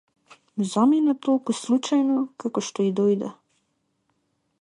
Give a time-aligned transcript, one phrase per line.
[0.69, 3.29] Замина толку случајно како што и дојде.